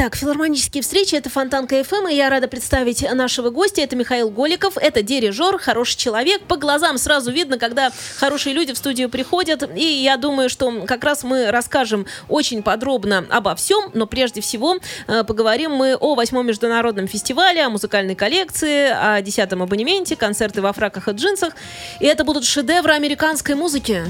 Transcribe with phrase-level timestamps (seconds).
[0.00, 3.80] Итак, филармонические встречи– это Фонтанка ФМ, и я рада представить нашего гостя.
[3.80, 6.40] Это Михаил Голиков, это дирижер, хороший человек.
[6.42, 9.68] По глазам сразу видно, когда хорошие люди в студию приходят.
[9.76, 14.78] И я думаю, что как раз мы расскажем очень подробно обо всем, но прежде всего
[15.08, 20.72] э, поговорим мы о восьмом международном фестивале, о музыкальной коллекции, о десятом абонементе, концерты во
[20.72, 21.54] фраках и джинсах.
[21.98, 24.04] И это будут шедевры американской музыки.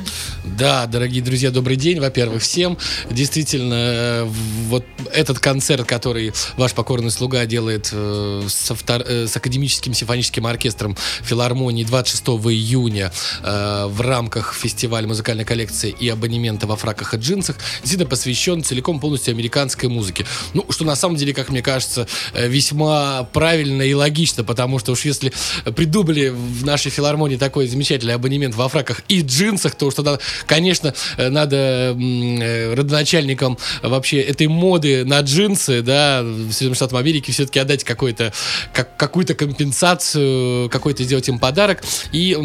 [0.45, 2.77] Да, дорогие друзья, добрый день, во-первых, всем.
[3.09, 9.02] Действительно, э, вот этот концерт концерт, который ваш покорный слуга делает э, со втор...
[9.06, 16.09] э, с Академическим симфоническим оркестром филармонии 26 июня э, в рамках фестиваля музыкальной коллекции и
[16.09, 20.24] абонемента во фраках и джинсах, действительно посвящен целиком полностью американской музыке.
[20.55, 24.92] Ну, что на самом деле, как мне кажется, э, весьма правильно и логично, потому что
[24.92, 25.33] уж если
[25.77, 30.94] придумали в нашей филармонии такой замечательный абонемент во фраках и джинсах, то что тогда, конечно,
[31.16, 31.56] э, надо
[31.97, 37.84] э, родоначальникам вообще этой моды на джинсы Конституции, да, в Соединенных Штатах Америки все-таки отдать
[37.84, 38.33] какой-то,
[38.72, 41.83] как, какую-то компенсацию, какой-то сделать им подарок.
[42.12, 42.36] И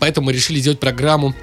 [0.00, 1.34] поэтому мы решили сделать программу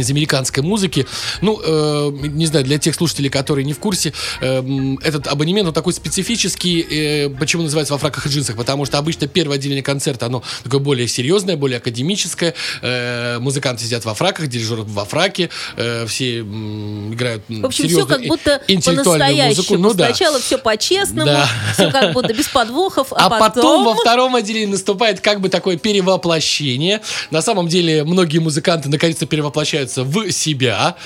[0.00, 1.06] из американской музыки.
[1.40, 4.62] Ну, э, не знаю, для тех слушателей, которые не в курсе, э,
[5.02, 6.80] этот абонемент, он такой специфический.
[6.80, 8.56] Э, почему называется во фраках и джинсах?
[8.56, 12.54] Потому что обычно первое отделение концерта, оно такое более серьезное, более академическое.
[12.82, 18.06] Э, музыканты сидят во фраках, дирижер во фраке, э, все э, играют В общем, все
[18.06, 19.76] как будто интеллектуальную музыку.
[19.76, 20.06] Ну, да.
[20.06, 21.48] Сначала все по-честному, да.
[21.74, 23.50] все как будто без подвохов, а, а потом...
[23.50, 27.00] потом во втором отделении наступает как бы такое перевоплощение.
[27.30, 30.96] На самом деле, многие музыканты наконец-то перевоплощаются превращаются в себя,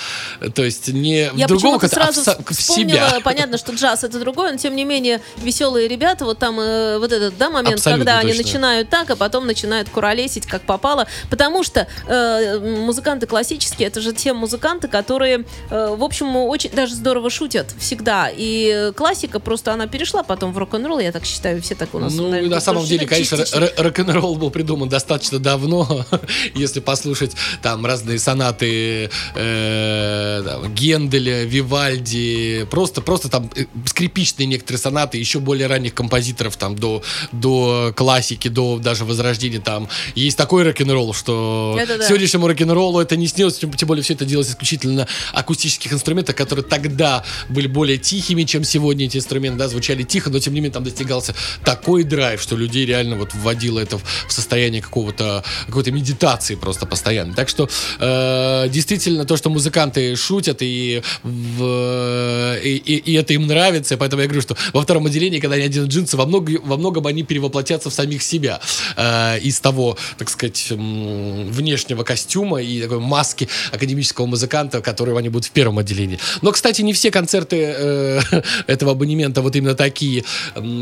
[0.53, 3.19] то есть не Я в другого, как сразу а в, в себя.
[3.23, 7.11] Понятно, что джаз это другое, но тем не менее веселые ребята, вот там э, вот
[7.11, 8.29] этот да момент, Абсолютно когда точно.
[8.29, 14.01] они начинают так, а потом начинают куролесить как попало, потому что э, музыканты классические, это
[14.01, 19.73] же те музыканты, которые, э, в общем, очень даже здорово шутят всегда, и классика просто
[19.73, 22.13] она перешла потом в рок-н-ролл, я так считаю, все так у нас.
[22.13, 23.37] Ну наверное, на самом деле, конечно,
[23.77, 26.05] рок-н-ролл был придуман достаточно давно,
[26.53, 34.47] если послушать там разные сонаты сонаты э, там, Генделя, Вивальди, просто, просто там э, скрипичные
[34.47, 40.37] некоторые сонаты еще более ранних композиторов, там, до, до классики, до даже возрождения, там, есть
[40.37, 42.07] такой рок-н-ролл, что это да.
[42.07, 46.35] сегодняшнему рок-н-роллу это не снилось, тем, тем более все это делалось исключительно на акустических инструментах,
[46.35, 50.61] которые тогда были более тихими, чем сегодня эти инструменты, да, звучали тихо, но тем не
[50.61, 55.91] менее там достигался такой драйв, что людей реально вот вводило это в состояние какого-то какой-то
[55.91, 57.33] медитации просто постоянно.
[57.33, 63.33] Так что э, Э, действительно то, что музыканты шутят, и, в, и, и, и это
[63.33, 66.59] им нравится, поэтому я говорю, что во втором отделении, когда они оденут джинсы, во, много,
[66.63, 68.59] во многом они перевоплотятся в самих себя
[68.95, 75.45] э, из того, так сказать, внешнего костюма и такой маски академического музыканта, которого они будут
[75.45, 76.19] в первом отделении.
[76.41, 78.19] Но, кстати, не все концерты э,
[78.67, 80.23] этого абонемента вот именно такие,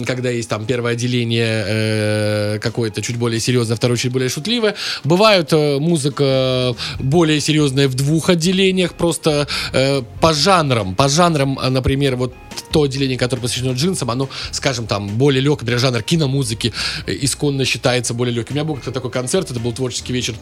[0.05, 4.75] когда есть там первое отделение э, какое-то чуть более серьезное, второе чуть более шутливое.
[5.03, 10.95] Бывают э, музыка более серьезная, серьезное в двух отделениях, просто э, по жанрам.
[10.95, 12.33] По жанрам, э, например, вот
[12.71, 16.73] то отделение, которое посвящено джинсам, оно, скажем, там, более легкое, например, жанр киномузыки
[17.07, 18.55] э, исконно считается более легким.
[18.55, 20.35] У меня был такой концерт, это был творческий вечер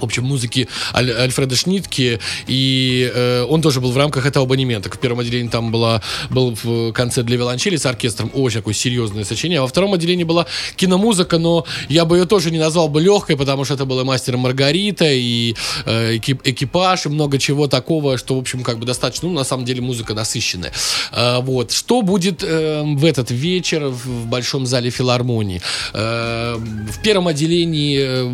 [0.00, 4.90] в общем, музыки Аль, Альфреда Шнитки, и э, он тоже был в рамках этого абонемента.
[4.90, 6.56] В первом отделении там была, был
[6.92, 10.46] концерт для виолончели с оркестром, очень такое серьезное сочинение, а во втором отделении была
[10.76, 14.36] киномузыка, но я бы ее тоже не назвал бы легкой, потому что это было мастер
[14.36, 15.54] Маргарита и
[15.84, 19.64] э, экипаж, и много чего такого, что, в общем, как бы достаточно, ну, на самом
[19.64, 20.72] деле, музыка насыщенная.
[21.12, 21.72] Э, вот.
[21.72, 25.60] Что будет э, в этот вечер в Большом зале филармонии?
[25.92, 28.24] Э, в первом отделении, э,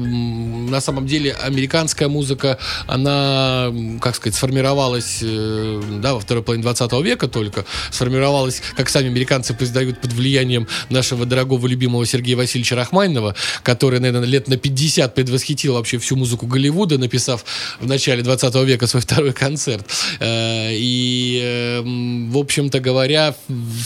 [0.70, 6.92] на самом деле, американская музыка, она, как сказать, сформировалась, э, да, во второй половине 20
[7.02, 13.34] века только, сформировалась, как сами американцы признают, под влиянием нашего дорогого любимого Сергея Васильевича Рахманинова,
[13.62, 17.44] который, наверное, лет на 50 предвосхитил вообще всю музыку Голливуда, написав
[17.81, 19.87] в начале 20 века свой второй концерт.
[20.20, 23.34] Э, и, э, в общем-то говоря,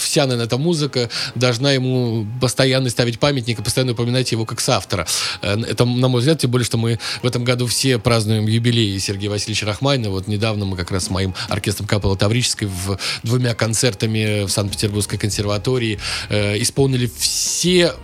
[0.00, 5.06] вся, наверное, эта музыка должна ему постоянно ставить памятник и постоянно упоминать его как соавтора.
[5.42, 8.98] Это, на мой взгляд, тем более, что мы в этом году году все празднуем юбилей
[9.00, 10.10] Сергея Васильевича Рахманина.
[10.10, 15.18] Вот недавно мы как раз с моим оркестром Капелла Таврической в двумя концертами в Санкт-Петербургской
[15.18, 15.98] консерватории
[16.28, 17.94] э, исполнили все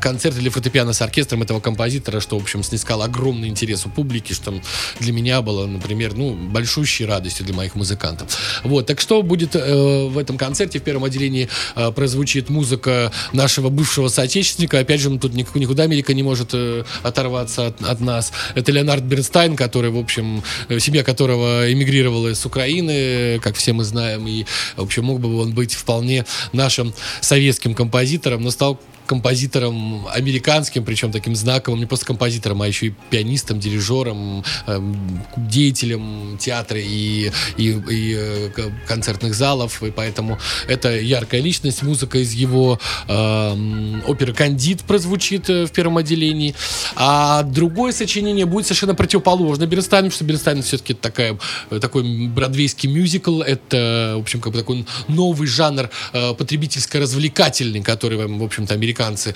[0.00, 4.32] концерт или фортепиано с оркестром этого композитора, что, в общем, снискал огромный интерес у публики,
[4.32, 4.54] что
[5.00, 8.36] для меня было, например, ну, большущей радостью для моих музыкантов.
[8.64, 13.68] Вот, так что будет э, в этом концерте в первом отделении э, прозвучит музыка нашего
[13.68, 18.32] бывшего соотечественника, опять же, тут никуда Америка не может э, оторваться от, от нас.
[18.54, 23.84] Это Леонард Бернстайн, который, в общем, э, семья которого эмигрировала с Украины, как все мы
[23.84, 24.44] знаем, и,
[24.76, 31.12] в общем, мог бы он быть вполне нашим советским композитором, но стал композитором американским, причем
[31.12, 37.68] таким знаковым, не просто композитором, а еще и пианистом, дирижером, эм, деятелем театра и, и,
[37.90, 38.50] и э,
[38.86, 40.38] концертных залов, и поэтому
[40.68, 46.54] это яркая личность, музыка из его э, оперы «Кандид» прозвучит э, в первом отделении,
[46.96, 51.38] а другое сочинение будет совершенно противоположно Бернстайну, что Бернстайн все-таки такая,
[51.70, 58.18] э, такой бродвейский мюзикл, это, в общем, как бы такой новый жанр э, потребительско-развлекательный, который,
[58.26, 59.34] в общем-то, американцы американцы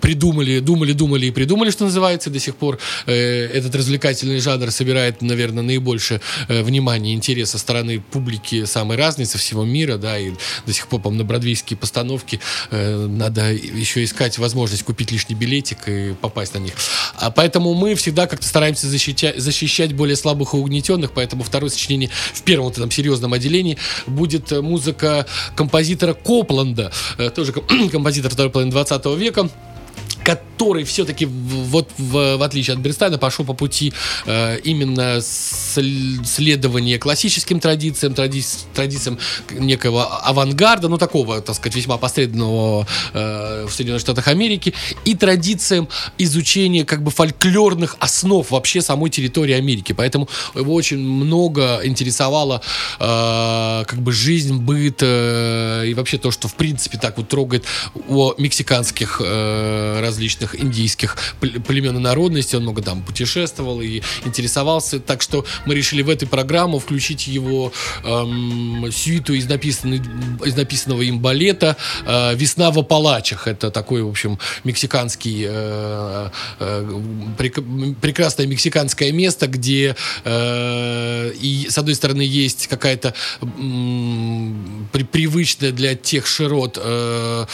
[0.00, 5.22] придумали, думали, думали и придумали, что называется, до сих пор э, этот развлекательный жанр собирает,
[5.22, 10.32] наверное, наибольше э, внимания и со стороны публики самой разной, со всего мира, да, и
[10.66, 12.40] до сих пор, по на бродвейские постановки
[12.70, 16.72] э, надо еще искать возможность купить лишний билетик и попасть на них.
[17.16, 22.10] А поэтому мы всегда как-то стараемся защищать, защищать более слабых и угнетенных, поэтому второе сочинение
[22.32, 23.76] в первом вот этом серьезном отделении
[24.06, 26.92] будет музыка композитора Копланда,
[27.34, 27.52] тоже
[27.92, 29.48] композитор второй половины 20 века
[30.22, 33.92] который все-таки вот в, в отличие от Бернстайна пошел по пути
[34.26, 38.42] э, именно следования классическим традициям, тради,
[38.74, 39.18] традициям
[39.50, 44.74] некого авангарда, ну такого, так сказать, весьма посредственного э, в Соединенных Штатах Америки,
[45.04, 45.88] и традициям
[46.18, 49.92] изучения как бы фольклорных основ вообще самой территории Америки.
[49.92, 52.62] Поэтому его очень много интересовало
[52.98, 57.64] э, как бы жизнь, быт э, и вообще то, что в принципе так вот трогает
[58.08, 62.58] о мексиканских э, различных индийских племен и народностей.
[62.58, 64.98] Он много там путешествовал и интересовался.
[64.98, 67.72] Так что мы решили в эту программу включить его
[68.04, 73.46] эм, сюиту из, из написанного им балета э, «Весна в Апалачах».
[73.46, 77.00] Это такой, в общем, мексиканский, э, э,
[77.38, 77.58] прек,
[78.00, 83.46] прекрасное мексиканское место, где э, и, с одной стороны, есть какая-то э,
[84.92, 87.46] при, привычная для тех широт э,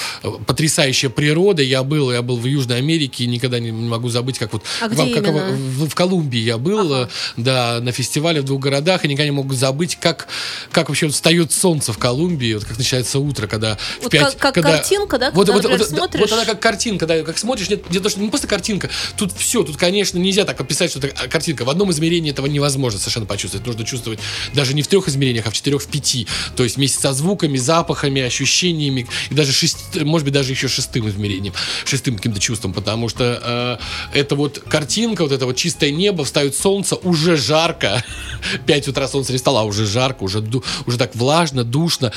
[0.46, 1.62] потрясающая природа.
[1.62, 5.14] Я был, я был в Южной Америке, никогда не могу забыть, как вот а где
[5.14, 7.08] как, в, в Колумбии я был, ага.
[7.36, 10.28] да, на фестивале в двух городах, и никогда не могу забыть, как,
[10.70, 14.22] как вообще встает солнце в Колумбии, вот как начинается утро, когда вот в 5...
[14.22, 15.30] Как, как когда, картинка, да?
[15.32, 16.20] Вот, когда, вот, вот, смотришь...
[16.20, 19.76] вот она как картинка, да, как смотришь, нет, нет, не просто картинка, тут все, тут,
[19.76, 21.64] конечно, нельзя так описать, что это картинка.
[21.64, 23.66] В одном измерении этого невозможно совершенно почувствовать.
[23.66, 24.20] Нужно чувствовать
[24.54, 26.26] даже не в трех измерениях, а в четырех, в пяти.
[26.56, 31.08] То есть вместе со звуками, запахами, ощущениями, и даже шесть, может быть, даже еще шестым
[31.08, 31.54] измерением,
[31.84, 33.78] шестым каким-то чувством, потому что
[34.12, 38.04] э, это вот картинка, вот это вот чистое небо, встает солнце, уже жарко,
[38.66, 40.44] 5 утра солнце не стало, а уже жарко, уже,
[40.86, 42.12] уже так влажно, душно,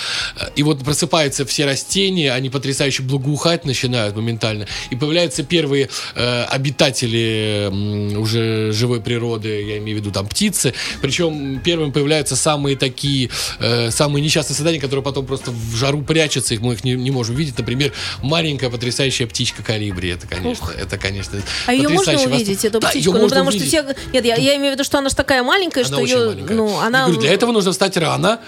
[0.56, 7.70] и вот просыпаются все растения, они потрясающе благоухать начинают моментально, и появляются первые э, обитатели
[7.72, 13.30] э, уже живой природы, я имею в виду там птицы, причем первыми появляются самые такие,
[13.60, 17.12] э, самые несчастные создания, которые потом просто в жару прячутся, их мы их не, не
[17.12, 19.64] можем видеть, например, маленькая потрясающая птичка
[20.12, 20.76] это, конечно, Ух.
[20.76, 23.14] это, конечно, А ее можно увидеть, эту да, птичку?
[23.14, 23.72] Ну, потому увидеть.
[23.72, 23.96] что все...
[24.14, 26.28] Нет, я, я имею в виду, что она же такая маленькая, она что ее...
[26.30, 26.54] Маленькая.
[26.54, 27.06] Ну, она...
[27.06, 28.40] говорю, для этого нужно встать рано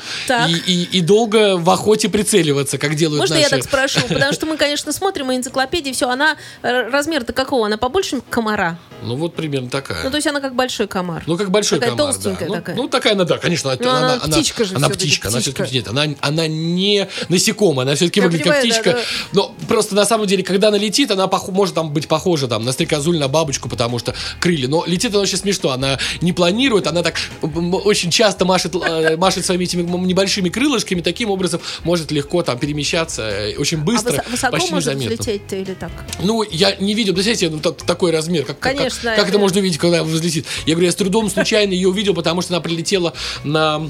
[0.47, 3.45] и, и, и долго в охоте прицеливаться, как делают Можно наши...
[3.45, 4.01] я так спрошу?
[4.07, 7.65] Потому что мы, конечно, смотрим и энциклопедии, все, она э, размер-то какого?
[7.65, 8.77] Она побольше комара?
[9.03, 10.03] Ну, вот примерно такая.
[10.03, 11.23] Ну, то есть она как большой комар.
[11.25, 12.55] Ну, как большой такая комар, толстенькая да.
[12.55, 12.75] такая.
[12.75, 13.75] Ну, ну, такая она, да, конечно.
[13.79, 15.87] Но она, она птичка же Она птичка, она все-таки нет.
[15.87, 18.91] Она, она не насекомая, она все-таки выглядит как птичка.
[18.91, 19.03] Да, да.
[19.33, 21.50] Но просто на самом деле, когда она летит, она пох...
[21.51, 24.67] может там быть похожа там, на стрекозуль, на бабочку, потому что крылья.
[24.67, 25.71] Но летит она очень смешно.
[25.71, 31.29] Она не планирует, она так очень часто машет, э, машет своими этими небольшими крылышками, таким
[31.29, 35.15] образом может легко там перемещаться э, очень а быстро, а высоко почти может незаметно.
[35.15, 35.91] взлететь-то или так?
[36.21, 39.77] Ну, я не видел, представляете, ну, такой размер, как, Конечно, как, как это можно увидеть,
[39.77, 40.45] когда взлетит.
[40.65, 43.89] Я говорю, я с трудом случайно ее увидел, потому что она прилетела на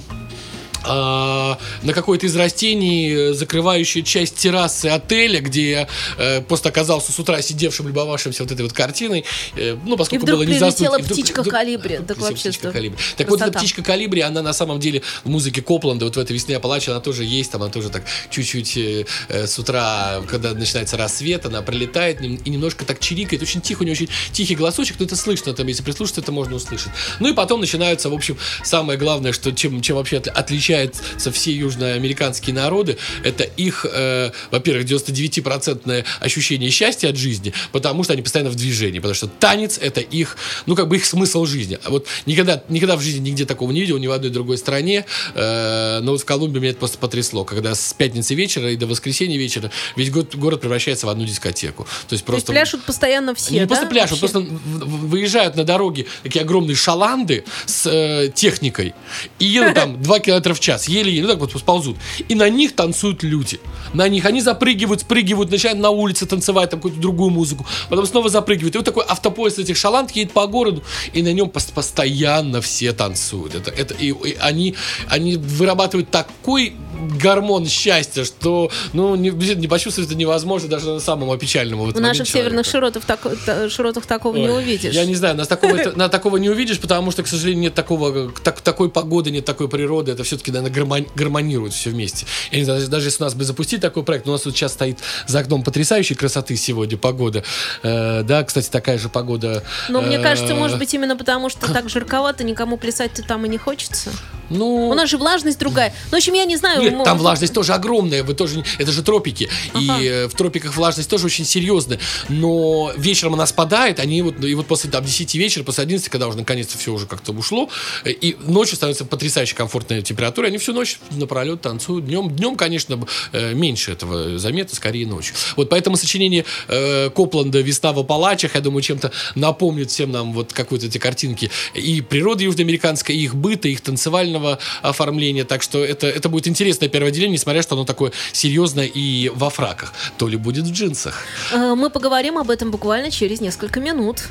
[0.83, 7.11] а, на какое-то из растений, э, закрывающее часть террасы отеля, где я э, просто оказался
[7.11, 9.25] с утра сидевшим, любовавшимся вот этой вот картиной.
[9.55, 12.00] Э, ну, поскольку и вдруг было не прилетела птичка вдруг, калибри.
[12.07, 12.71] Так вообще птичка что?
[12.71, 12.97] калибри.
[13.17, 16.33] Так вот, эта птичка калибри, она на самом деле в музыке Копланда, вот в этой
[16.33, 20.97] весне Апалачи, она тоже есть, там она тоже так чуть-чуть э, с утра, когда начинается
[20.97, 25.05] рассвет, она пролетает и немножко так чирикает, очень тихо, у нее очень тихий голосочек, но
[25.05, 26.91] это слышно, там, если прислушаться, это можно услышать.
[27.19, 31.51] Ну и потом начинаются, в общем, самое главное, что чем, чем вообще отличается отличаются все
[31.51, 38.49] южноамериканские народы, это их, э, во-первых, 99% ощущение счастья от жизни, потому что они постоянно
[38.49, 41.79] в движении, потому что танец это их, ну как бы их смысл жизни.
[41.83, 45.05] А вот никогда, никогда в жизни нигде такого не видел, ни в одной другой стране,
[45.35, 48.87] э, но вот в Колумбии меня это просто потрясло, когда с пятницы вечера и до
[48.87, 51.87] воскресенья вечера весь город, город превращается в одну дискотеку.
[52.07, 52.47] То есть просто...
[52.47, 54.39] То есть пляшут постоянно все, Не да, просто пляшут, вообще?
[54.39, 58.93] просто выезжают на дороге такие огромные шаланды с э, техникой
[59.39, 61.98] и едут там 2 километра в час, еле-еле, ну так вот сползут.
[62.30, 63.60] И на них танцуют люди.
[63.94, 68.30] На них они запрыгивают, спрыгивают, начинают на улице танцевать там какую-то другую музыку, потом снова
[68.30, 68.75] запрыгивают.
[68.75, 72.94] И вот такой автопоезд этих шаланд едет по городу, и на нем пос- постоянно все
[72.94, 73.56] танцуют.
[73.56, 74.75] Это, это, и, и они,
[75.10, 81.38] они вырабатывают такой гормон счастья, что ну, не, не почувствовать это невозможно даже на самом
[81.38, 84.93] печальном в В наших северных широтах, тако- та- широтах такого не Ой, увидишь.
[84.93, 87.74] Я не знаю, нас такого, это- на такого не увидишь, потому что, к сожалению, нет
[87.74, 90.12] такого, так, такой погоды, нет такой природы.
[90.12, 92.25] Это все-таки, наверное, гармон- гармонирует все вместе.
[92.51, 94.55] Я не знаю, даже, даже если у нас бы запустить такой проект, у нас вот
[94.55, 97.43] сейчас стоит за окном потрясающей красоты сегодня погода.
[97.84, 99.63] Э, да, кстати, такая же погода.
[99.89, 103.50] Но мне э, кажется, может быть, именно потому, что так жарковато, никому плясать-то там и
[103.50, 104.12] не хочется.
[104.50, 105.93] Ну, У нас же влажность другая.
[106.12, 106.81] Ну, в общем, я не знаю.
[106.81, 110.00] Нет, мо- там влажность тоже огромная, вы тоже, это же тропики, Ага.
[110.00, 114.53] и э, в тропиках влажность тоже очень серьезная, но вечером она спадает, они вот, и
[114.55, 117.69] вот после там, 10 вечера, после 11, когда уже наконец-то все уже как-то ушло,
[118.05, 123.00] и ночью становится потрясающе комфортная температура, они всю ночь напролет танцуют, днем, днем конечно,
[123.31, 125.36] э, меньше этого заметно, скорее ночью.
[125.55, 130.53] Вот поэтому сочинение э, Копланда «Весна в Апалачах», я думаю, чем-то напомнит всем нам вот
[130.53, 135.43] какие-то эти картинки и природы южноамериканской, и их быта, и их танцевального оформления.
[135.45, 136.48] Так что это, это будет
[136.81, 139.93] интересное первое отделение, несмотря что оно такое серьезное и во фраках.
[140.17, 141.23] То ли будет в джинсах.
[141.53, 144.29] Э, Мы поговорим об этом буквально через несколько минут.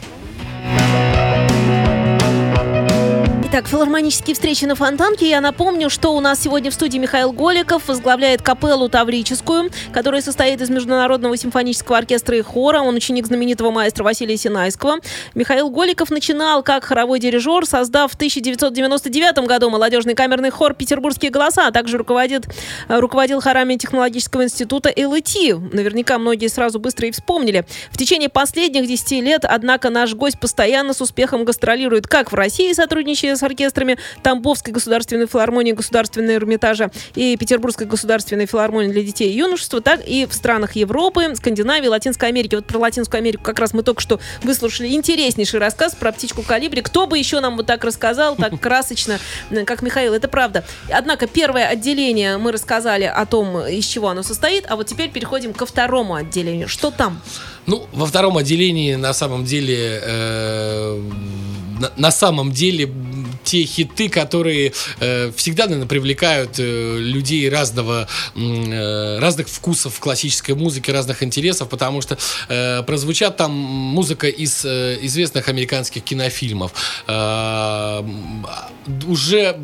[3.53, 5.29] Итак, филармонические встречи на Фонтанке.
[5.29, 10.61] Я напомню, что у нас сегодня в студии Михаил Голиков возглавляет капеллу Таврическую, которая состоит
[10.61, 12.79] из Международного симфонического оркестра и хора.
[12.79, 14.99] Он ученик знаменитого маэстро Василия Синайского.
[15.35, 21.67] Михаил Голиков начинал как хоровой дирижер, создав в 1999 году молодежный камерный хор «Петербургские голоса»,
[21.67, 22.47] а также руководит,
[22.89, 25.73] э, руководил хорами технологического института ЛИТ.
[25.73, 27.67] Наверняка многие сразу быстро и вспомнили.
[27.91, 32.73] В течение последних 10 лет, однако, наш гость постоянно с успехом гастролирует как в России,
[32.73, 39.37] сотрудничая с оркестрами Тамбовской государственной филармонии Государственной Эрмитажа и Петербургской государственной филармонии для детей и
[39.37, 42.55] юношества, так и в странах Европы, Скандинавии, Латинской Америки.
[42.55, 46.83] Вот про Латинскую Америку как раз мы только что выслушали интереснейший рассказ про птичку калибри.
[46.83, 49.19] Кто бы еще нам вот так рассказал, так красочно,
[49.65, 50.65] как Михаил, это правда.
[50.93, 55.55] Однако первое отделение мы рассказали о том, из чего оно состоит, а вот теперь переходим
[55.55, 56.69] ко второму отделению.
[56.69, 57.23] Что там?
[57.67, 61.01] Ну, во втором отделении на самом деле э,
[61.81, 62.87] на, на самом деле
[63.45, 70.93] те хиты, которые э, всегда, наверное, привлекают э, людей разного э, разных вкусов классической музыке,
[70.93, 72.19] разных интересов, потому что
[72.49, 76.73] э, прозвучат там музыка из э, известных американских кинофильмов.
[77.07, 78.47] Э, м,
[79.07, 79.57] уже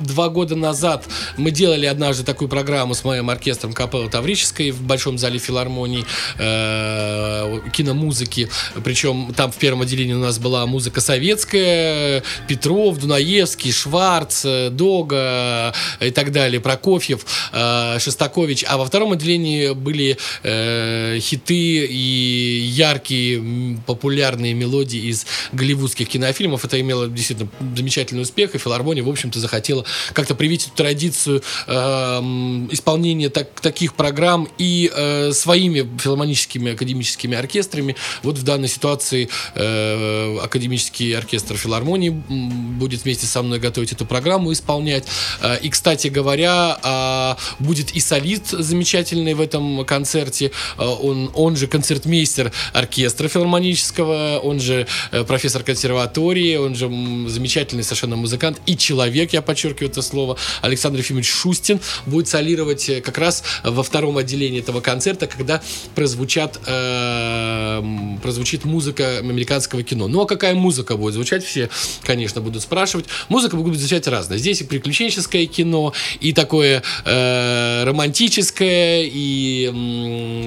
[0.00, 1.04] два года назад
[1.36, 6.04] мы делали однажды такую программу с моим оркестром Капелла Таврической в Большом зале филармонии
[6.38, 8.48] э, киномузыки.
[8.84, 15.74] Причем там в первом отделении у нас была музыка советская, Петров, Дунаевский, Шварц, э, Дога
[16.00, 18.64] и так далее, Прокофьев, э, Шостакович.
[18.68, 26.64] А во втором отделении были э, хиты и яркие популярные мелодии из голливудских кинофильмов.
[26.64, 32.68] Это имело действительно замечательный успех, и филармония, в общем-то, захотела как-то привить эту традицию эм,
[32.72, 37.96] исполнения так- таких программ и э, своими филармоническими академическими оркестрами.
[38.22, 44.52] Вот в данной ситуации э, академический оркестр филармонии будет вместе со мной готовить эту программу,
[44.52, 45.04] исполнять.
[45.40, 50.50] Э, и, кстати говоря, а, будет и солист замечательный в этом концерте.
[50.78, 56.86] Э, Он, он же концертмейстер оркестра филармонического, он же э, профессор консерватории, он же
[57.28, 63.00] замечательный совершенно музыкант и человек, я подчеркиваю это слово, Александр Ефимович Шустин будет солировать э,
[63.00, 65.62] как раз во втором отделении этого концерта, когда
[65.94, 67.82] прозвучат, э,
[68.22, 70.08] прозвучит музыка американского кино.
[70.08, 71.44] Ну а какая музыка будет звучать?
[71.44, 71.68] Все,
[72.02, 73.06] конечно, будут спрашивать.
[73.28, 74.38] Музыка будет звучать разная.
[74.38, 79.70] Здесь и приключенческое кино, и такое э, романтическое, и,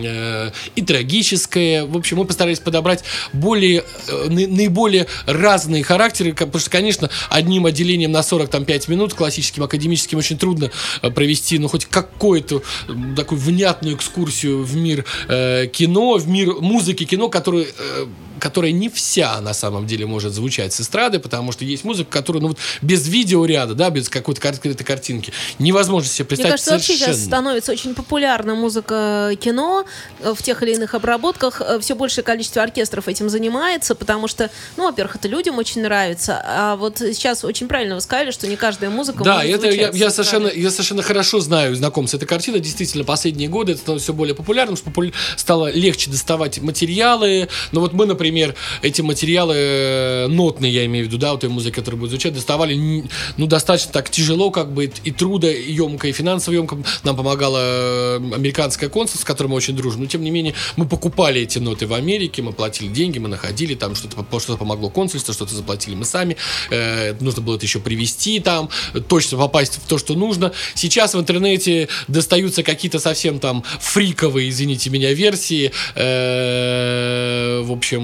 [0.06, 1.86] э, и трагическое.
[1.86, 7.66] В общем, мы постарались подобрать более, э, наи- наиболее разные характеры, потому что, конечно, одним
[7.66, 10.72] отделением на 45 минут классическим, академическим очень трудно
[11.02, 12.64] э, провести, ну, хоть какую-то
[13.18, 18.06] такую внятную экскурсию в мир э, кино, в мир музыки кино, который э,
[18.40, 22.42] которая не вся на самом деле может звучать с эстрады, потому что есть музыка, которая,
[22.42, 26.98] ну вот, без видеоряда, да, без какой-то открытой картинки, невозможно себе представить Мне кажется, совершенно.
[26.98, 29.86] вообще сейчас становится очень популярна музыка кино
[30.20, 31.62] э, в тех или иных обработках.
[31.62, 36.42] Э, Все большее количество оркестров этим занимается, потому что, ну, во-первых, это людям очень нравится,
[36.46, 40.10] а вот сейчас очень правильно вы сказали, что не каждая музыка Да, это я, я,
[40.10, 42.60] совершенно, я совершенно хорошо знаю, знаком с этой картиной.
[42.60, 44.78] Действительно, последние годы это становится все более популярным,
[45.36, 47.50] стало легче доставать материалы.
[47.72, 48.29] Но вот мы, например,
[48.82, 52.34] эти материалы э, нотные, я имею в виду, да, вот той музыки, которая будет звучать,
[52.34, 53.04] доставали,
[53.38, 56.78] ну, достаточно так тяжело, как бы, и трудоемко, и финансово емко.
[57.04, 60.02] Нам помогала э, американская консульство, с которой мы очень дружим.
[60.02, 63.76] Но, тем не менее, мы покупали эти ноты в Америке, мы платили деньги, мы находили
[63.76, 66.38] там что-то, что-то помогло консульство, что-то заплатили мы сами.
[66.70, 68.70] Э, нужно было это еще привезти там,
[69.08, 70.52] точно попасть в то, что нужно.
[70.76, 78.02] Сейчас в интернете достаются какие-то совсем там фриковые, извините меня, версии, э, в общем,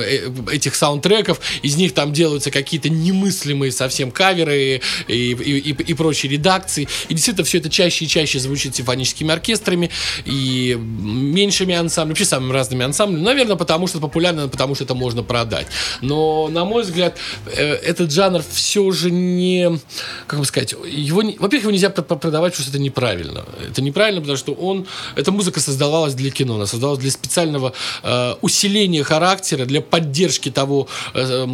[0.00, 1.40] э, этих саундтреков.
[1.62, 6.88] Из них там делаются какие-то немыслимые совсем каверы и, и, и, и прочие редакции.
[7.08, 9.90] И действительно все это чаще и чаще звучит симфоническими оркестрами
[10.24, 13.24] и меньшими ансамблями, вообще самыми разными ансамблями.
[13.24, 15.66] Наверное, потому что популярно, потому что это можно продать.
[16.00, 17.16] Но, на мой взгляд,
[17.46, 19.78] э, этот жанр все же не,
[20.26, 23.44] как бы сказать, его, во-первых, его нельзя продавать, потому что это неправильно.
[23.68, 28.34] Это неправильно, потому что он, эта музыка создавалась для кино, она создавалась для специального э,
[28.40, 31.46] усиления характера, для поддержки того, э,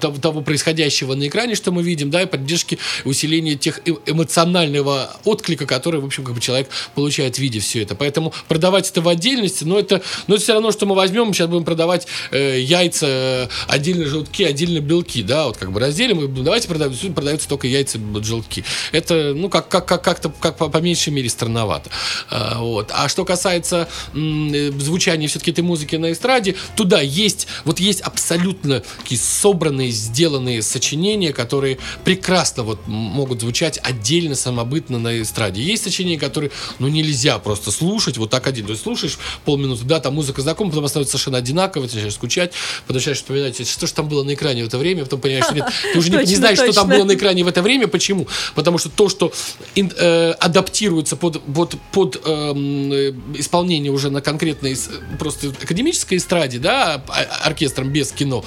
[0.00, 5.16] того, того происходящего на экране, что мы видим, да, и поддержки усиления тех э, эмоционального
[5.24, 7.94] отклика, который, в общем, как бы человек получает, видя все это.
[7.94, 11.48] Поэтому продавать это в отдельности, но это, но это все равно, что мы возьмем, сейчас
[11.48, 16.42] будем продавать э, яйца, э, отдельно желтки, отдельно белки, да, вот как бы разделим, и
[16.42, 18.64] давайте продавать, продаются только яйца, желтки.
[18.92, 21.90] Это, ну, как, как, как, как-то, как по, по меньшей мере странновато.
[22.30, 22.90] А, вот.
[22.92, 26.56] А что касается м, звучания все-таки этой музыки на эстраде,
[26.90, 34.34] туда есть, вот есть абсолютно такие собранные, сделанные сочинения, которые прекрасно вот могут звучать отдельно,
[34.34, 35.62] самобытно на эстраде.
[35.62, 38.66] Есть сочинения, которые, ну, нельзя просто слушать вот так один.
[38.66, 42.52] То есть слушаешь полминуты, да, там музыка знакома, потом становится совершенно одинаково, ты начинаешь скучать,
[42.88, 45.54] потом начинаешь вспоминать, что же там было на экране в это время, потом понимаешь, что
[45.54, 47.86] нет, ты уже не, не знаешь, что там было на экране в это время.
[47.86, 48.26] Почему?
[48.56, 49.32] Потому что то, что
[49.76, 54.76] э, адаптируется под, под, под эм, э, исполнение уже на конкретной
[55.20, 57.02] просто академической эстраде, да, а,
[57.44, 58.44] оркестром без кино,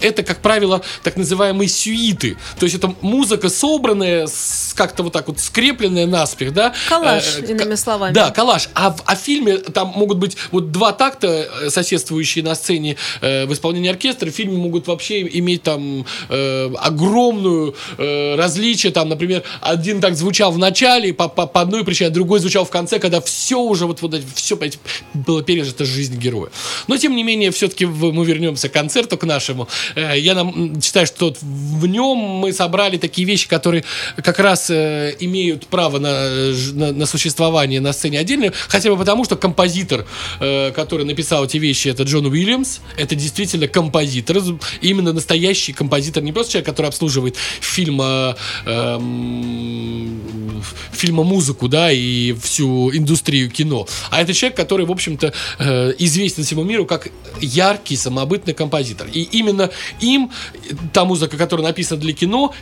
[0.00, 2.36] это, как правило, так называемые сюиты.
[2.58, 4.26] То есть это музыка собранная,
[4.74, 6.74] как-то вот так вот скрепленная наспех, да.
[6.88, 8.12] Коллаж, э, иными словами.
[8.12, 8.68] Да, коллаж.
[8.74, 12.96] А в, а в фильме там могут быть вот два такта, э, соседствующие на сцене
[13.20, 14.30] э, в исполнении оркестра.
[14.30, 18.92] В фильме могут вообще иметь там э, огромную э, различие.
[18.92, 22.64] Там, например, один так звучал в начале по, по, по одной причине, а другой звучал
[22.64, 24.58] в конце, когда все уже вот, вот все
[25.14, 26.50] было пережито жизнь героя.
[26.86, 29.68] Но, тем не менее, все-таки мы вернемся к концерту, к нашему.
[29.94, 33.84] Э, я нам, считаю, что в нем мы собрали такие вещи, которые
[34.16, 39.24] как раз э, имеют право на, на, на существование на сцене отдельно, хотя бы потому,
[39.24, 40.06] что композитор,
[40.40, 44.38] э, который написал эти вещи, это Джон Уильямс, это действительно композитор,
[44.80, 48.34] именно настоящий композитор, не просто человек, который обслуживает фильм э,
[48.66, 48.98] э,
[50.92, 53.86] фильма музыку, да, и всю индустрию кино.
[54.10, 57.08] А это человек, который, в общем-то, э, известен всему миру как
[57.40, 59.08] яркий, самобытный композитор.
[59.12, 60.30] И именно им
[60.92, 62.54] та музыка, которая написана для кино,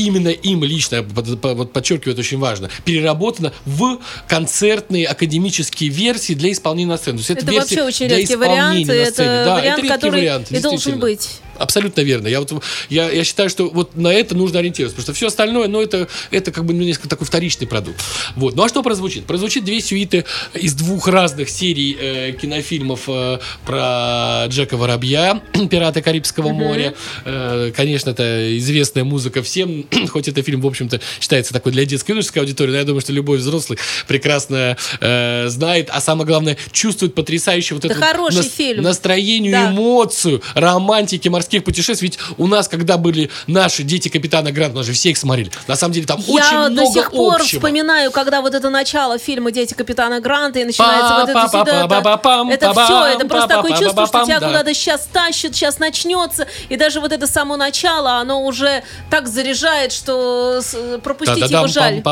[0.00, 6.90] именно им лично, вот подчеркиваю, это очень важно, переработана в концертные академические версии для исполнения
[6.90, 7.18] на сцене.
[7.18, 10.58] То есть это, это вообще очень редкий вариант, это да, вариант, это который вариант, и
[10.60, 11.40] должен быть.
[11.60, 12.26] Абсолютно верно.
[12.26, 12.52] Я, вот,
[12.88, 16.08] я, я считаю, что вот на это нужно ориентироваться, потому что все остальное, ну, это,
[16.30, 18.00] это как бы ну, несколько такой вторичный продукт.
[18.34, 18.56] Вот.
[18.56, 19.26] Ну, а что прозвучит?
[19.26, 26.48] Прозвучит две сюиты из двух разных серий э, кинофильмов э, про Джека Воробья, «Пираты Карибского
[26.48, 26.52] mm-hmm.
[26.52, 26.94] моря».
[27.26, 32.12] Э, конечно, это известная музыка всем, хоть это фильм, в общем-то, считается такой для детской
[32.12, 37.14] юношеской аудитории, но я думаю, что любой взрослый прекрасно э, знает, а самое главное, чувствует
[37.14, 38.82] потрясающее вот это, это хороший нас, фильм.
[38.82, 39.70] настроение, да.
[39.72, 42.08] эмоцию, романтики морских морских путешествий.
[42.10, 45.50] Ведь у нас, когда были наши дети капитана Гранта, мы же все их смотрели.
[45.66, 47.58] На самом деле там Я очень много до сих пор общего.
[47.58, 51.84] вспоминаю, когда вот это начало фильма «Дети капитана Гранта» и начинается вот это всегда...
[52.50, 56.46] Это все, это просто такое чувство, что тебя куда-то сейчас тащит, сейчас начнется.
[56.68, 60.60] И даже вот это само начало, оно уже так заряжает, что
[61.02, 62.02] пропустить его жаль.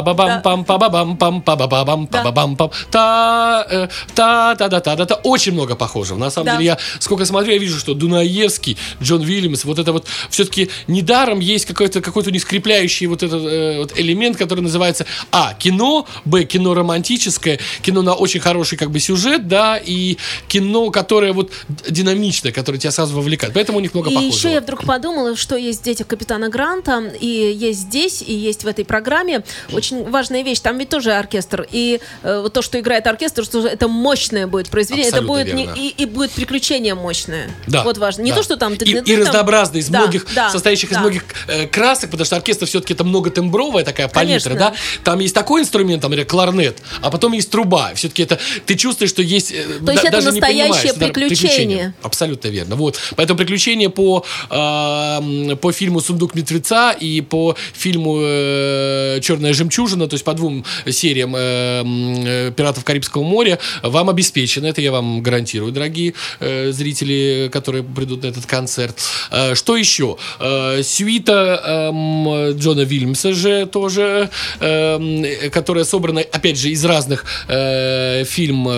[4.14, 5.14] Та-та-та-та-та.
[5.22, 6.18] Очень много похожего.
[6.18, 10.06] На самом деле, я сколько смотрю, я вижу, что Дунаевский, Джон Уильямс, вот это вот
[10.30, 15.54] все-таки недаром есть какой-то какой-то не скрепляющий вот этот э, вот элемент, который называется А.
[15.54, 16.44] Кино, Б.
[16.44, 20.16] Кино романтическое, кино на очень хороший как бы сюжет, да, и
[20.48, 21.52] кино, которое вот
[21.88, 23.54] динамичное, которое тебя сразу вовлекает.
[23.54, 24.36] Поэтому у них много и похожего.
[24.36, 28.66] еще я вдруг подумала, что есть дети Капитана Гранта, и есть здесь, и есть в
[28.66, 29.44] этой программе.
[29.72, 30.60] Очень важная вещь.
[30.60, 31.66] Там ведь тоже оркестр.
[31.70, 35.10] И э, то, что играет оркестр, что это мощное будет произведение.
[35.10, 35.78] Абсолютно это будет верно.
[35.78, 37.50] не, и, и будет приключение мощное.
[37.66, 37.84] Да.
[37.84, 38.22] Вот важно.
[38.22, 38.36] Не да.
[38.38, 38.74] то, что там...
[38.74, 41.00] И, и разнообразно, из Да, многих, да, состоящих из да.
[41.00, 44.54] многих э, красок, потому что оркестр все-таки это многотембровая такая палитра, Конечно.
[44.54, 44.74] да?
[45.04, 47.92] Там есть такой инструмент, там, например, кларнет, а потом есть труба.
[47.94, 49.52] Все-таки это ты чувствуешь, что есть...
[49.52, 51.94] э, То есть это даже настоящее понимаешь, да, приключение.
[52.02, 52.76] Абсолютно верно.
[52.76, 52.98] Вот.
[53.16, 60.14] Поэтому приключения по, э, по фильму «Сундук мертвеца» и по фильму э, «Черная жемчужина», то
[60.14, 64.66] есть по двум сериям э, э, «Пиратов Карибского моря» вам обеспечено.
[64.66, 68.97] Это я вам гарантирую, дорогие э, зрители, которые придут на этот концерт.
[69.30, 70.16] Э, что еще?
[70.40, 74.30] Э, сюита эм, Джона Вильямса же тоже,
[74.60, 78.68] эм, которая собрана, опять же, из разных э, фильм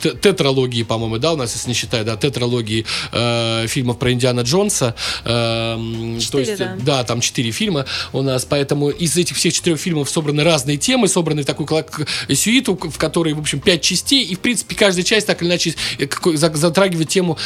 [0.00, 2.86] тетралогии, по-моему, да, у нас, если не считаю, да, тетралогии
[3.66, 4.94] фильмов про Индиана Джонса.
[5.24, 6.76] Эм, то Четыре, есть, да.
[6.80, 11.08] да, там четыре фильма у нас, поэтому из этих всех четырех фильмов собраны разные темы,
[11.08, 11.68] собраны в такую
[12.34, 15.74] сюиту, в которой, в общем, пять частей, и, в принципе, каждая часть так или иначе
[16.54, 17.38] затрагивает тему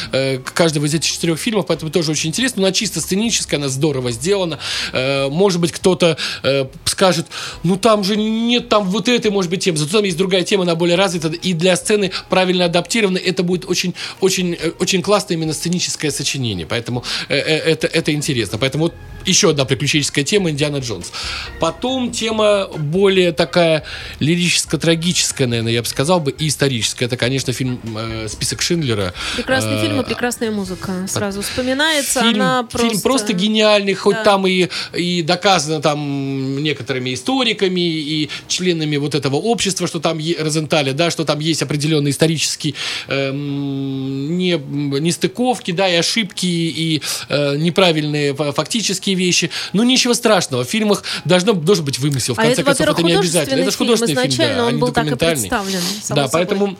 [0.54, 2.62] каждого из этих четырех фильмов, поэтому тоже очень интересно.
[2.62, 4.58] Но она чисто сценическая, она здорово сделана.
[4.92, 7.26] Э, может быть, кто-то э, скажет,
[7.62, 10.64] ну там же нет там вот этой, может быть, темы, зато там есть другая тема,
[10.64, 15.36] она более развита, и для сцены правильно адаптирована, это будет очень, очень, э, очень классное
[15.36, 18.58] именно сценическое сочинение, поэтому это, это интересно.
[18.58, 21.12] Поэтому вот еще одна приключенческая тема Индиана Джонс.
[21.60, 23.84] Потом тема более такая
[24.20, 27.04] лирическо-трагическая, наверное, я бы сказал бы, и историческая.
[27.04, 29.12] Это, конечно, фильм э, «Список Шиндлера».
[29.36, 31.06] Прекрасный Э, фильм и прекрасная музыка.
[31.08, 32.20] Сразу вспоминается.
[32.20, 32.88] Фильм, она просто...
[32.88, 34.24] фильм просто гениальный, хоть Да.
[34.24, 40.92] там и, и доказано там некоторыми историками и членами вот этого общества, что там Розенталя,
[40.92, 42.74] да, что там есть определенные исторические
[43.08, 44.52] эм, не,
[45.00, 49.50] нестыковки, да, и ошибки, и э, неправильные фа- фактические вещи.
[49.72, 50.64] Но ничего страшного.
[50.64, 52.34] В фильмах должно, должен быть вымысел.
[52.34, 53.60] В А конце это, концов, это не обязательно.
[53.60, 54.36] Это же художественный фильм.
[54.38, 55.48] да, а он не был так и документальный.
[55.48, 55.80] представлен.
[56.10, 56.30] Да, собой.
[56.32, 56.76] поэтому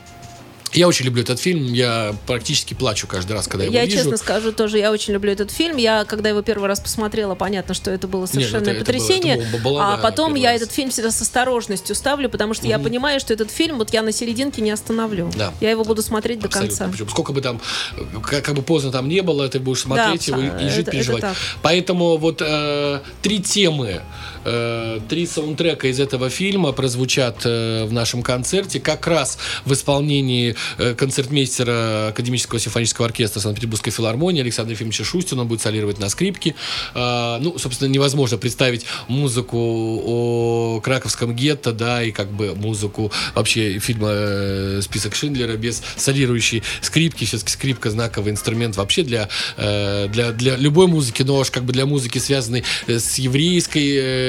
[0.73, 1.73] я очень люблю этот фильм.
[1.73, 3.97] Я практически плачу каждый раз, когда его Я вижу.
[3.97, 5.77] честно скажу тоже, я очень люблю этот фильм.
[5.77, 9.37] Я, когда его первый раз посмотрела, понятно, что это было совершенное это- это было- потрясение.
[9.37, 10.61] это было баллада а потом я раз.
[10.61, 14.01] этот фильм всегда с осторожностью ставлю, потому что я понимаю, что этот фильм вот я
[14.01, 15.31] на серединке не остановлю.
[15.35, 15.53] Да.
[15.61, 16.77] Я его буду смотреть до Абсолютно.
[16.77, 16.91] конца.
[16.91, 17.59] Причем сколько бы там,
[17.97, 20.69] э, как, как бы поздно там не было, ты будешь смотреть Да, его и, и
[20.69, 21.23] жить, это- переживать.
[21.23, 21.37] это так.
[21.61, 24.01] Поэтому вот э, три темы,
[24.43, 30.93] три саундтрека из этого фильма прозвучат э, в нашем концерте, как раз в исполнении э,
[30.93, 35.41] концертмейстера Академического симфонического оркестра Санкт-Петербургской филармонии Александра Ефимовича Шустина.
[35.41, 36.55] Он будет солировать на скрипке.
[36.95, 39.57] Э, ну, собственно, невозможно представить музыку
[40.05, 46.63] о краковском гетто, да, и как бы музыку вообще фильма э, «Список Шиндлера» без солирующей
[46.81, 47.25] скрипки.
[47.25, 51.73] Все-таки скрипка знаковый инструмент вообще для, э, для, для любой музыки, но уж как бы
[51.73, 54.28] для музыки, связанной э, с еврейской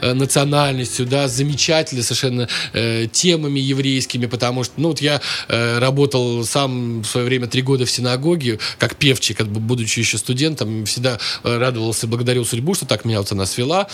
[0.00, 5.78] э, национальностью, да, с замечательными совершенно э, темами еврейскими, потому что, ну, вот я э,
[5.78, 10.18] работал сам в свое время три года в синагоге, как певчик, как бы, будучи еще
[10.18, 13.88] студентом, всегда радовался, благодарил судьбу, что так меня вот она свела,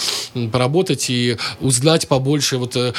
[0.52, 2.92] поработать и узнать побольше вот э,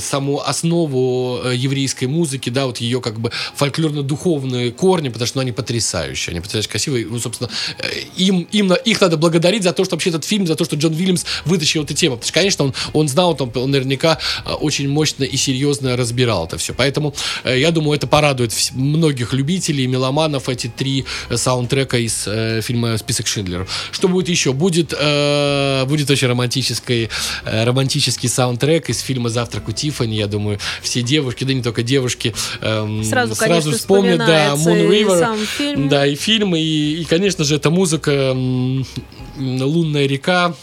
[0.00, 5.42] саму основу э, еврейской музыки, да, вот ее как бы фольклорно-духовные корни, потому что ну,
[5.42, 9.84] они потрясающие, они потрясающе красивые, ну, собственно, э, им, им, их надо благодарить за то,
[9.84, 12.64] что вообще этот фильм, за то, что Джон Уильямс вытащил эту тему, потому что, конечно,
[12.64, 17.14] он, он знал, он, он наверняка э, очень мощно и серьезно разбирал это все, поэтому
[17.44, 22.96] э, я думаю, это порадует многих любителей, меломанов, эти три э, саундтрека из э, фильма
[22.96, 23.66] «Список Шиндлера».
[23.90, 24.52] Что будет еще?
[24.52, 27.10] Будет, э, будет очень романтический,
[27.44, 30.16] э, романтический саундтрек из фильма «Завтрак у Тиффани».
[30.16, 35.88] Я думаю, все девушки, да не только девушки, эм, Сразу, конечно, вспомнят, да, Moon River,
[35.88, 38.32] да, и фильм, и, и, конечно же, эта музыка
[39.38, 40.54] «Лунная река»,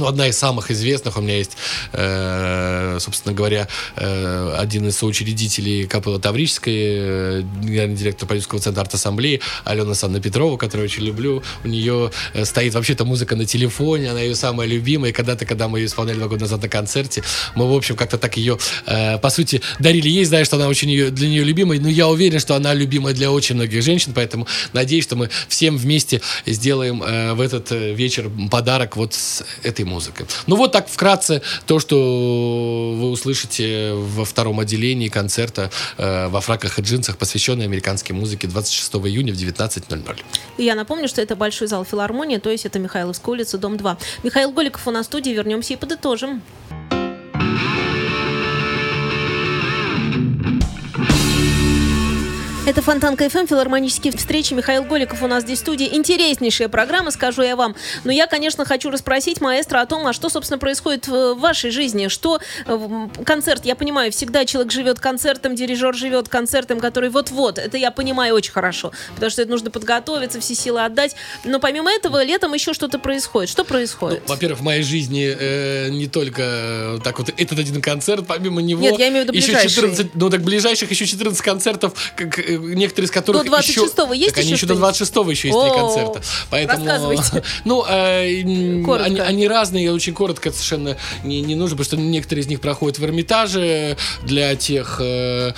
[0.00, 1.16] ну, одна из самых известных.
[1.16, 1.56] У меня есть,
[1.92, 9.40] э, собственно говоря, э, один из соучредителей Капеллы Таврической, э, генеральный директор Парижского центра арт-ассамблеи
[9.64, 11.42] Алена Санна Петрова, которую очень люблю.
[11.64, 15.12] У нее э, стоит вообще-то музыка на телефоне, она ее самая любимая.
[15.12, 17.22] Когда-то, когда мы ее исполняли два года назад на концерте,
[17.54, 20.88] мы, в общем, как-то так ее, э, по сути, дарили ей, зная, что она очень
[20.88, 21.78] ее, для нее любимая.
[21.78, 25.76] Но я уверен, что она любимая для очень многих женщин, поэтому надеюсь, что мы всем
[25.76, 30.26] вместе сделаем э, в этот э, вечер подарок вот с этой музыкой.
[30.46, 36.78] Ну вот так вкратце то, что вы услышите во втором отделении концерта э, во фраках
[36.78, 40.20] и джинсах, посвященной американской музыке 26 июня в 19.00.
[40.58, 43.98] И я напомню, что это Большой зал филармонии, то есть это Михайловская улица, дом 2.
[44.22, 46.42] Михаил Голиков у нас в студии, вернемся и подытожим.
[52.70, 54.54] Это Фонтан КФМ, филармонические встречи.
[54.54, 55.92] Михаил Голиков у нас здесь в студии.
[55.92, 57.74] Интереснейшая программа, скажу я вам.
[58.04, 62.06] Но я, конечно, хочу расспросить маэстро о том, а что, собственно, происходит в вашей жизни.
[62.06, 67.58] Что э, концерт, я понимаю, всегда человек живет концертом, дирижер живет концертом, который вот-вот.
[67.58, 71.16] Это я понимаю очень хорошо, потому что это нужно подготовиться, все силы отдать.
[71.44, 73.50] Но помимо этого, летом еще что-то происходит.
[73.50, 74.22] Что происходит?
[74.28, 78.80] Ну, во-первых, в моей жизни э, не только так вот этот один концерт, помимо него...
[78.80, 82.59] Нет, я имею в виду еще 14, ну так ближайших еще 14 концертов, как, э,
[82.60, 83.82] некоторые из которых до 26 еще...
[83.82, 84.40] есть так еще?
[84.40, 86.22] они еще до 26 еще есть три концерта.
[86.50, 86.84] Поэтому,
[87.64, 88.42] ну, э,
[89.02, 92.98] они, они разные, очень коротко совершенно не, не нужно, потому что некоторые из них проходят
[92.98, 95.52] в Эрмитаже для тех э,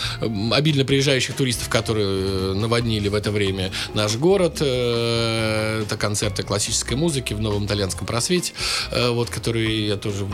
[0.52, 4.58] обильно приезжающих туристов, которые э, наводнили в это время наш город.
[4.60, 8.52] Э, это концерты классической музыки в Новом Итальянском просвете,
[8.90, 10.26] э, вот, которые я тоже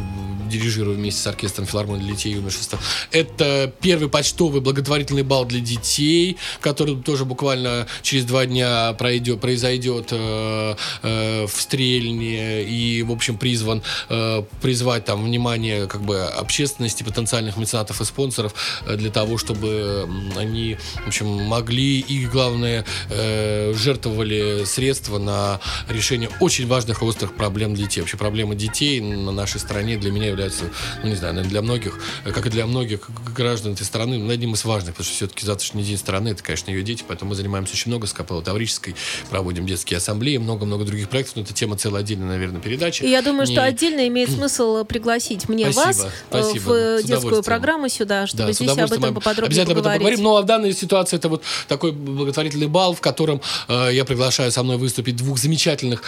[0.48, 2.78] дирижирую вместе с оркестром филармонии для детей и юношества.
[3.12, 10.08] Это первый почтовый благотворительный бал для детей, который тоже буквально через два дня пройдет, произойдет
[10.10, 17.02] э, э, в Стрельне и, в общем, призван э, призвать там внимание как бы общественности,
[17.02, 18.54] потенциальных меценатов и спонсоров
[18.86, 26.30] э, для того, чтобы они, в общем, могли и, главное, э, жертвовали средства на решение
[26.40, 28.00] очень важных острых проблем детей.
[28.00, 30.64] Вообще проблемы детей на нашей стране для меня являются,
[31.02, 34.64] ну не знаю, для многих, как и для многих граждан этой страны, ну, одним из
[34.64, 37.90] важных, потому что все-таки завтрашний день страны это, конечно, ее дети, поэтому мы занимаемся очень
[37.90, 38.94] много с Капелло Таврической,
[39.30, 43.02] проводим детские ассамблеи, много-много других проектов, но это тема целая отдельная, наверное, передачи.
[43.02, 43.54] И я думаю, Не...
[43.54, 48.44] что отдельно имеет смысл пригласить мне спасибо, вас э, спасибо, в детскую программу сюда, чтобы
[48.44, 50.02] да, здесь об этом поподробнее Обязательно поговорить.
[50.02, 50.22] об этом поговорим.
[50.22, 54.52] Ну, а в данной ситуации это вот такой благотворительный бал, в котором э, я приглашаю
[54.52, 56.02] со мной выступить двух замечательных,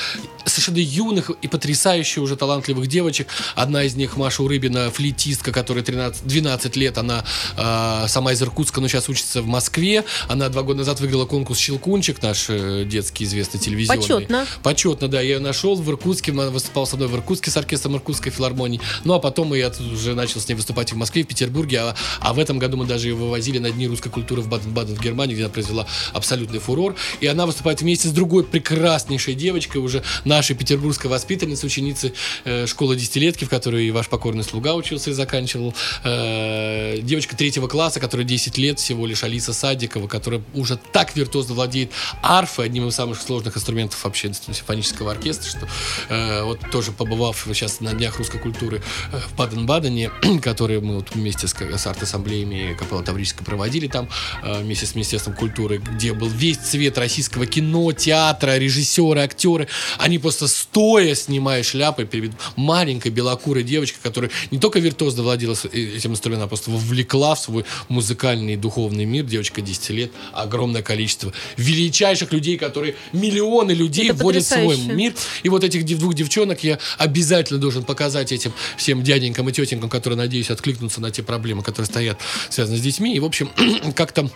[0.45, 3.29] совершенно юных и потрясающих уже талантливых девочек.
[3.55, 7.25] Одна из них Маша Урыбина, флейтистка, которая 13, 12 лет, она
[7.57, 10.05] э, сама из Иркутска, но сейчас учится в Москве.
[10.28, 14.00] Она два года назад выиграла конкурс «Щелкунчик», наш э, детский известный телевизионный.
[14.00, 14.46] Почетно.
[14.62, 15.20] Почетно, да.
[15.20, 18.80] Я ее нашел в Иркутске, она выступала со мной в Иркутске с оркестром Иркутской филармонии.
[19.04, 21.80] Ну, а потом я уже начал с ней выступать в Москве, в Петербурге.
[21.80, 24.94] А, а в этом году мы даже ее вывозили на Дни русской культуры в Баден-Баден
[24.94, 26.96] в Германии, где она произвела абсолютный фурор.
[27.20, 32.12] И она выступает вместе с другой прекраснейшей девочкой, уже нашей петербургской воспитанницей, ученицы
[32.44, 35.74] э, школы десятилетки, в которой и ваш покорный слуга учился и заканчивал.
[36.04, 41.55] Э, девочка третьего класса, которая 10 лет всего лишь, Алиса Садикова, которая уже так виртуозно
[41.55, 41.92] владеет
[42.23, 45.68] арфой, одним из самых сложных инструментов вообще симфонического оркестра, что
[46.09, 50.11] э, вот тоже побывав сейчас на Днях русской культуры э, в Баден-Бадене,
[50.42, 54.09] которые мы вот вместе с, с арт-ассамблеями Капелла Таврической проводили там
[54.42, 59.68] э, вместе с Министерством культуры, где был весь цвет российского кино, театра, режиссеры, актеры,
[59.99, 65.79] они просто стоя снимая шляпы перед маленькой белокурой девочкой, которая не только виртуозно владела э,
[65.79, 70.00] этим инструментом, а просто вовлекла в свой музыкальный и духовный мир, девочка 10 лет,
[70.33, 75.13] огромное количество величайших людей, которые миллионы людей Это вводят в свой мир.
[75.43, 80.17] И вот этих двух девчонок я обязательно должен показать этим всем дяденькам и тетенькам, которые,
[80.17, 83.15] надеюсь, откликнутся на те проблемы, которые стоят, связаны с детьми.
[83.15, 83.51] И, в общем,
[83.95, 84.31] как-то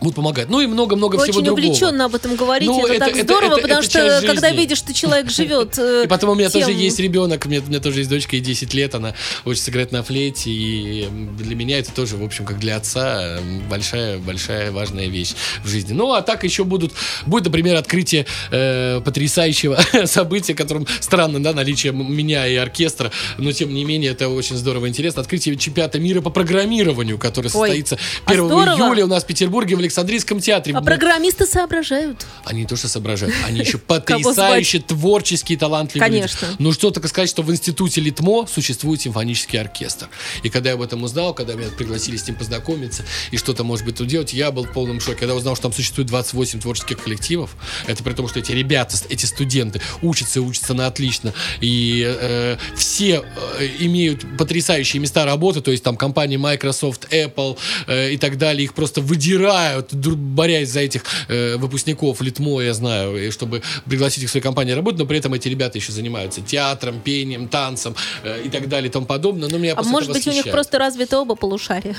[0.00, 0.48] будут помогать.
[0.48, 1.58] Ну и много-много всего другого.
[1.58, 2.70] Очень увлеченно об этом говорите.
[2.70, 5.78] Ну, это, это так это, здорово, это, потому это что когда видишь, что человек живет
[5.78, 6.62] э, И потом у меня тем...
[6.62, 9.70] тоже есть ребенок, у меня, у меня тоже есть дочка, ей 10 лет, она учится
[9.70, 11.08] играть на флейте, и
[11.38, 15.34] для меня это тоже, в общем, как для отца, большая-большая важная вещь
[15.64, 15.92] в жизни.
[15.92, 16.92] Ну, а так еще будут,
[17.26, 23.72] будет, например, открытие э, потрясающего события, которым странно, да, наличие меня и оркестра, но тем
[23.74, 25.22] не менее это очень здорово и интересно.
[25.22, 29.76] Открытие чемпионата мира по программированию, который Ой, состоится 1 а июля у нас в Петербурге
[29.76, 30.74] в Александрийском театре.
[30.76, 32.26] А программисты соображают.
[32.44, 36.48] Они не то, что соображают, они еще потрясающие, творческие, талантливые Конечно.
[36.58, 40.08] Ну, что только сказать, что в институте Литмо существует симфонический оркестр.
[40.42, 43.84] И когда я об этом узнал, когда меня пригласили с ним познакомиться и что-то, может
[43.84, 45.20] быть, тут делать, я был в полном шоке.
[45.20, 49.26] Когда узнал, что там существует 28 творческих коллективов, это при том, что эти ребята, эти
[49.26, 51.32] студенты учатся и учатся на отлично.
[51.60, 53.24] И э, все
[53.58, 58.64] э, имеют потрясающие места работы, то есть там компании Microsoft, Apple э, и так далее,
[58.64, 64.28] их просто выдирают знают, борясь за этих э, выпускников Литмо, я знаю, чтобы пригласить их
[64.28, 68.42] в свои компании работать, но при этом эти ребята еще занимаются театром, пением, танцем э,
[68.44, 69.48] и так далее и тому подобное.
[69.48, 70.44] Но меня а может быть, восхищает.
[70.44, 71.96] у них просто развиты оба полушария?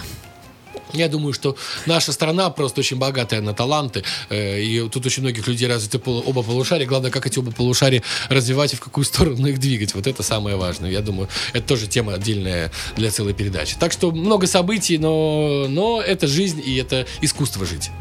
[0.93, 5.47] Я думаю, что наша страна просто очень богатая на таланты, э, и тут очень многих
[5.47, 6.87] людей развиты оба полушария.
[6.87, 9.93] Главное, как эти оба полушария развивать и в какую сторону их двигать.
[9.93, 10.89] Вот это самое важное.
[10.89, 13.75] Я думаю, это тоже тема отдельная для целой передачи.
[13.79, 17.91] Так что много событий, но, но это жизнь и это искусство жить.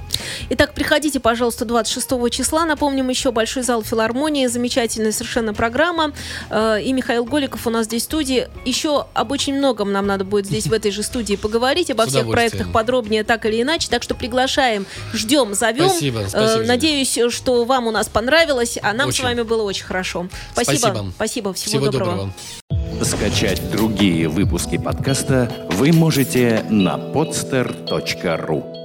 [0.50, 2.64] Итак, приходите, пожалуйста, 26 числа.
[2.64, 4.46] Напомним еще Большой зал филармонии.
[4.46, 6.12] Замечательная совершенно программа.
[6.50, 8.48] Э, и Михаил Голиков у нас здесь в студии.
[8.64, 11.90] Еще об очень многом нам надо будет здесь в этой же студии поговорить.
[11.90, 13.88] Обо всех проектах подробнее так или иначе.
[13.88, 15.88] Так что приглашаем, ждем, зовем.
[15.88, 16.64] Спасибо, э, спасибо.
[16.64, 19.20] Надеюсь, что вам у нас понравилось, а нам очень.
[19.20, 20.28] с вами было очень хорошо.
[20.52, 20.78] Спасибо.
[20.78, 21.12] Спасибо.
[21.14, 21.52] Спасибо.
[21.52, 22.10] Всего, Всего доброго.
[22.10, 23.04] доброго.
[23.04, 28.77] Скачать другие выпуски подкаста вы можете на podster.ru